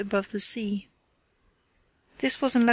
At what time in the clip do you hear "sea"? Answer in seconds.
0.39-0.89